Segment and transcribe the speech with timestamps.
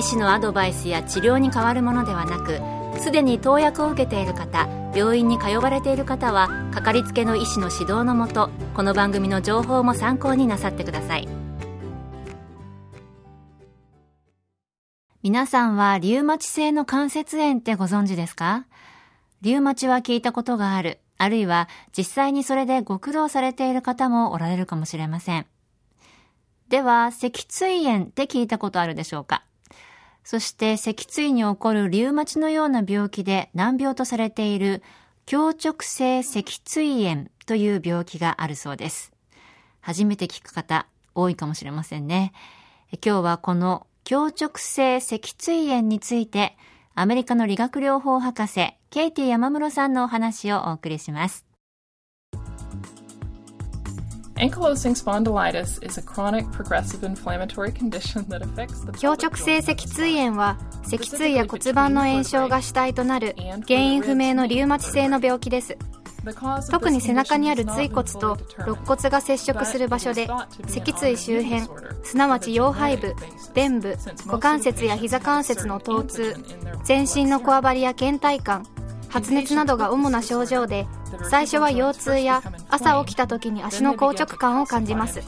[0.00, 2.58] 医師のアドバイスや治療に変わるものではなく
[3.02, 11.28] すでに投薬を受けている方病院に通われている方はかかりつけの医師の指導のもとこの番組の情報も参考になさってください。
[15.22, 18.64] 皆さんはリウマチ性の関節炎ってご存知ですか？
[19.42, 25.44] リウマチは聞いたことがある、あるいは実際にそれでご苦労されている方もおられるかもしれません。
[26.70, 29.44] では、脊椎炎って聞いたことあるでしょうか？
[30.30, 34.80] そして脊椎に起こるリウマチのような病気で難病とされている
[35.26, 39.12] 強直性脊椎炎という病気があるそうです。
[39.80, 40.86] 初めて聞く方
[41.16, 42.32] 多いかもしれませんね。
[43.04, 46.56] 今日はこの強直性脊椎炎について
[46.94, 51.49] アメリカの理学療法博士ケイティ山室さんのお話をお送りします。
[54.40, 63.36] Ankylosing spondylitis is a chronic progressive inflammatory condition that affects the 強直性脊椎炎は脊椎や骨盤の炎症が主体となる
[63.68, 65.76] 原因不明のリウマチ性の病気です。
[66.70, 70.28] 特に背中にある椎骨と肋骨が接触する場所で
[70.68, 71.62] 脊椎周辺
[72.02, 73.14] すなわち腰背部
[73.54, 73.96] 臀部
[74.26, 76.36] 股関節や膝関節の疼痛
[76.84, 78.66] 全身のこわばりや倦怠感
[79.08, 80.86] 発熱などが主な症状で
[81.30, 85.20] 最初は腰痛や朝起きた時に足の硬直感を感じます。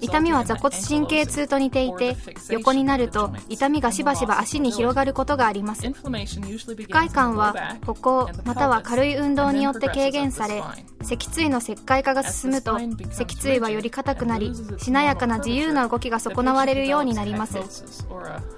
[0.00, 2.16] 痛みは座骨神経痛と似ていて
[2.50, 5.92] 横になると痛みがしばしば足に広がることがあります。
[5.92, 10.62] 不快感は歩行または軽い運動によって軽減され
[11.02, 12.78] 脊椎の石灰化が進むと
[13.10, 17.58] 脊椎はより硬くなりしなやかな自由な動きが損なわれるようになります。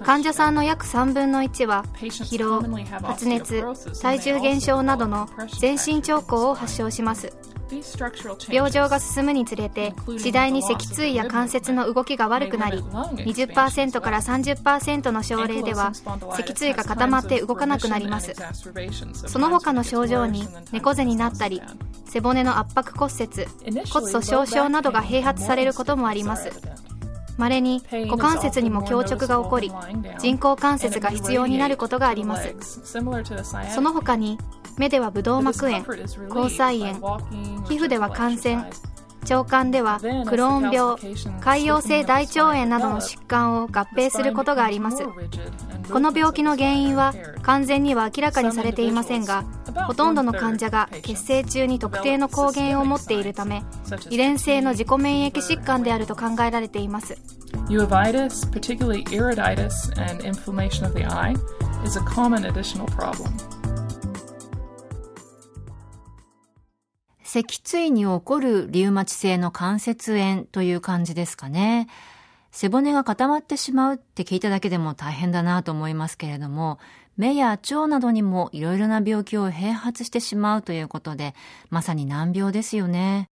[0.03, 2.61] 患者さんの約3分の1は疲労
[3.01, 3.63] 発熱
[4.01, 5.27] 体重減少などの
[5.59, 7.35] 全身兆候を発症します。
[8.49, 18.33] 病状が進むにつれて次第に脊椎や関節の動きが悪くなり20%から30%の症例では脊椎が固まって動かなくなります。
[19.27, 21.61] その他の症状に猫背になったり
[22.05, 23.45] 背骨の圧迫骨折
[23.91, 26.51] 骨粗しょう症などが併発されることもあります。
[27.37, 29.71] 稀に股関節にも強直が起こり
[30.19, 32.55] 人工関節が必要になることがあります。
[32.83, 34.39] その他に
[34.77, 35.85] 目ではブドウ膜炎
[36.29, 36.93] 虹彩炎
[37.67, 38.69] 皮膚では感染
[39.29, 45.03] 腸管ではクローン病潰瘍性大腸炎などの疾患を合併することがあります
[45.91, 49.43] この病気の原因は完全には明らかにされていませんが
[49.87, 53.63] ほとんどの患者が血清中に特定の抗原を持っているため
[54.09, 57.17] 遺伝性の自己免疫疾患であると考えられています
[57.69, 61.33] Uveitis, particularly iriditis and inflammation of the eye,
[61.83, 63.31] is a common additional problem.
[67.35, 71.87] 脊椎に起こるリウマチ性の関節炎という感じですかね。
[72.51, 76.79] 背骨が固まってしまうって聞いただけでも大変だなと思いますけれども、
[77.17, 81.35] 目や腸などにもいろいろな病気を併発してしまうということで、
[81.69, 83.27] まさに難病ですよね。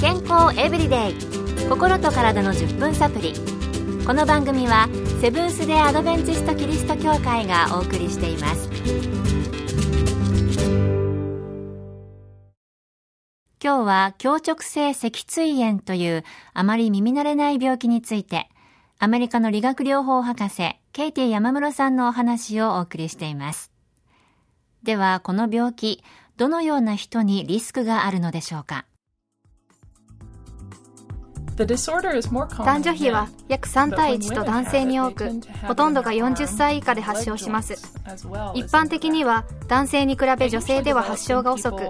[0.00, 3.34] 健康エブリデイ心と体の10分サプリ
[4.04, 4.88] この番組は
[5.20, 9.31] セブンス・デ・アドベンチスト・キリスト教会がお送りしています
[13.64, 18.48] 今日は強直性脊椎炎というあまり耳慣れない病気について、
[18.98, 23.70] アメリカの理学療法博士、ケイティ山室さんのお話をお送りしています。
[24.82, 26.02] では、この病気、
[26.36, 28.84] どのような人にリスクがあるのでしょうか？
[32.64, 35.30] 男女比は約3対1と男性に多く、
[35.66, 37.74] ほとんどが40歳以下で発症します。
[38.54, 41.88] 一般的には男性に比べ女性では発症が遅く、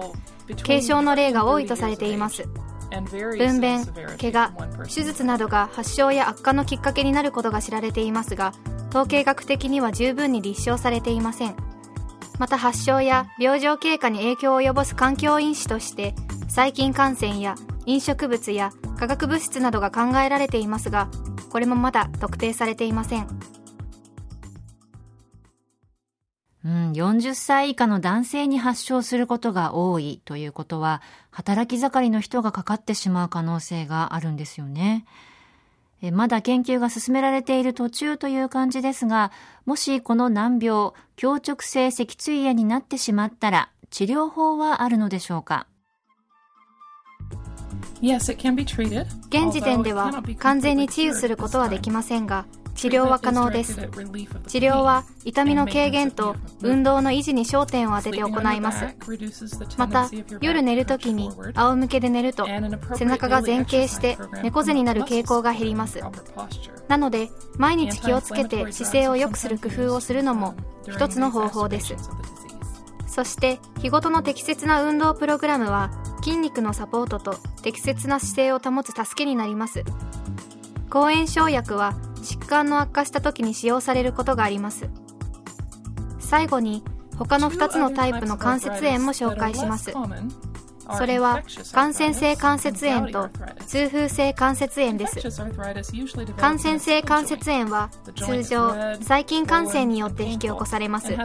[0.65, 2.43] 軽症の例が多いとされています
[2.89, 3.85] 分娩
[4.17, 4.51] 怪我
[4.85, 8.53] 手術などが発症や悪化のきっかけになることが知られていますが
[8.89, 11.55] 統計学的には十分に立証されていません
[12.39, 16.13] また発症や病状経過に影響を及ぼす環境因子として
[16.47, 17.55] 細菌感染や
[17.85, 18.71] 飲食物や
[19.03, 21.09] 化学物質などが考えられていますが
[21.49, 23.27] これもまだ特定されていません
[26.65, 35.03] うん、40歳以下の男性に発症することが多いということは、働き盛りの人がかかってしまう可能性があるんですよね。
[36.01, 39.33] えまだ研究が進められている途中という感じですが、
[39.65, 45.67] もしこの難病、強直性脊椎炎になってしまったら、治療法はあるのでしょうか？
[48.03, 52.45] 現時点では完全に治癒することはできませんが、
[52.75, 53.75] 治療は可能です。
[54.47, 58.85] 治療は痛みの軽減と運動の維持に焦点を当てて行います。
[59.77, 60.09] また
[60.41, 62.45] 夜寝るときに仰向けで寝ると
[62.97, 66.01] 背中が前傾して猫背になる傾向が減ります。
[66.89, 70.55] なので毎日気をつけて姿勢を良くする工夫をするのも
[70.89, 71.95] 一つの方法です。
[73.07, 75.91] そして日ごとの適切な運動プログラムは
[76.23, 79.83] 筋肉のサポートと適切な姿勢を保つ助けになります。
[80.89, 84.89] 抗炎症薬は疾患の悪化した時に使用されることがあります。
[86.19, 86.81] 最後に
[87.17, 89.93] 他の2つのタイプの関節炎も紹介します。
[90.97, 91.41] それは
[91.71, 93.29] 感染性関節炎と
[93.65, 95.19] 痛風性関節炎です。
[96.37, 98.69] 感染性関節炎は通常
[99.01, 101.15] 細菌感染によって引き起こされます。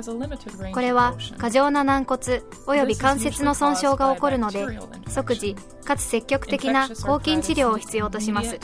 [0.72, 4.66] これは過剰な軟骨及び関節の損傷が起こるので
[5.08, 8.58] 即時かつ積極的な抗菌治療を必要とします。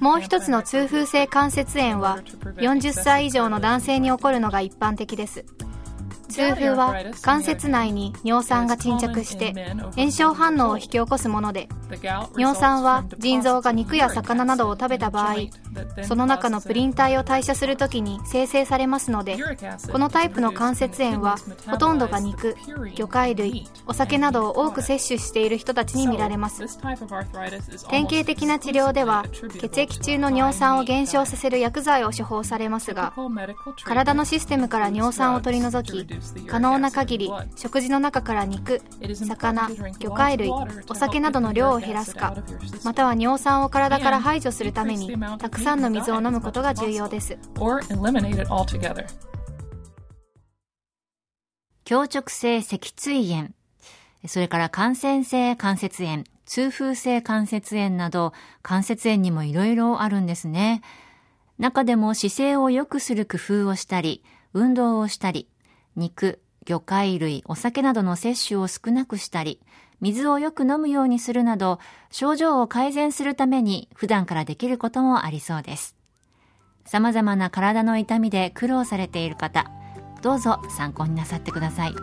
[0.00, 2.20] もう一つの痛風性関節炎は
[2.56, 5.44] 40歳以上の男性に起こるのが一般的です
[6.34, 9.54] 痛風は関節内に尿酸が沈着して
[9.96, 11.68] 炎症反応を引き起こすもので
[12.36, 15.36] 尿酸は腎臓が肉や魚などを食べた場合
[16.02, 19.36] その中のプリン体を代謝するときに生成されますので
[19.90, 21.36] このタイプの関節炎は
[21.66, 22.56] ほとんどが肉
[22.94, 26.64] 魚介類お酒などを多く摂取している人たちに見られます。
[27.88, 29.24] 典型的な治療では
[29.60, 33.12] 血液中の尿酸を減少させる薬剤を処方されますが
[33.84, 36.06] 体のシステムから尿酸を取り除き
[36.46, 38.80] 可能な限り食事の中から肉
[39.24, 39.68] 魚
[39.98, 40.50] 魚介類
[40.88, 42.36] お酒などの量を減らすか
[42.84, 47.38] または尿酸を体から排除するためにたくさんの水を飲むことが重要です。
[51.84, 53.50] 強直性脊椎炎。
[54.26, 58.32] それから感染性関節炎痛風性関節炎など
[58.62, 60.82] 関節炎にもいろいろあるんですね。
[61.58, 64.24] 中でも姿勢を良くする工夫をしたり
[64.54, 65.48] 運動をしたり
[65.96, 69.60] 肉、魚介類、お酒などの摂取を少なくしたり、
[70.00, 71.78] 水をよく飲むようにするなど、
[72.10, 75.94] 症状を改善するために普段からできることもありそうです。
[76.84, 79.70] 様々な体の痛みで苦労されている方、
[80.20, 81.94] どうぞ参考になさってください。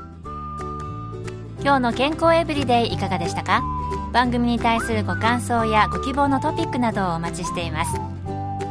[1.64, 3.62] 今日の健康エブリデイいかがでしたか？
[4.14, 7.92] 番組に対するご感想やご希望のトピックなどをお待ちしています。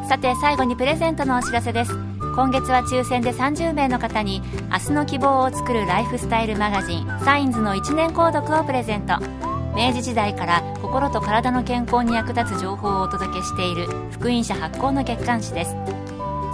[0.09, 1.93] さて最後にプレゼントのお知らせです。
[2.41, 4.41] 今月は抽選で30名の方に
[4.73, 9.19] 明日の希望を作るライフスタイルマガジンサインズの1年購読をプレゼント。
[9.77, 15.77] 明治時代から心と体の健康に役立つ情報をお届けしている福音社発行の月刊誌です。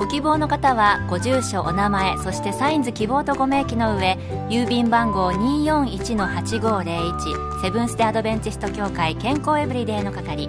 [0.00, 4.18] ご希望の方はご住所お名前そしてサインズ希望とご名義の上
[4.48, 10.48] 郵便番号241-8501セブンス・デ・アドベンチスト協会健康エブリデイの係。